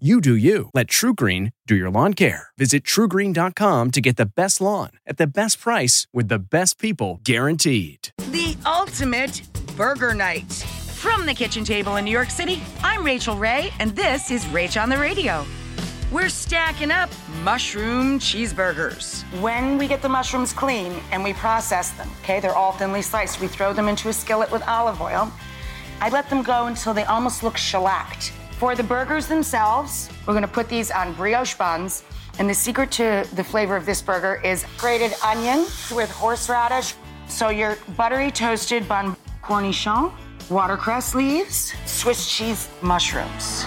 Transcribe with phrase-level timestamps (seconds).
[0.00, 0.70] You do you.
[0.74, 2.48] Let TruGreen do your lawn care.
[2.58, 7.20] Visit trugreen.com to get the best lawn at the best price with the best people
[7.22, 8.08] guaranteed.
[8.32, 9.42] The ultimate
[9.76, 10.52] burger night.
[10.96, 14.82] From the kitchen table in New York City, I'm Rachael Ray, and this is Rach
[14.82, 15.46] on the Radio.
[16.10, 17.08] We're stacking up
[17.44, 19.22] mushroom cheeseburgers.
[19.40, 23.40] When we get the mushrooms clean and we process them, okay, they're all thinly sliced,
[23.40, 25.32] we throw them into a skillet with olive oil.
[26.00, 28.32] I let them go until they almost look shellacked.
[28.64, 32.02] For the burgers themselves, we're gonna put these on brioche buns.
[32.38, 36.94] And the secret to the flavor of this burger is grated onion with horseradish.
[37.28, 40.14] So your buttery toasted bun cornichon,
[40.48, 43.66] watercress leaves, Swiss cheese mushrooms.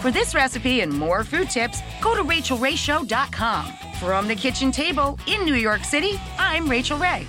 [0.00, 3.72] For this recipe and more food tips, go to rachaelrayshow.com.
[4.00, 7.28] From the kitchen table in New York City, I'm Rachael Ray.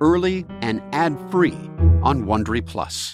[0.00, 1.58] early and ad free
[2.02, 3.12] on Wondery Plus.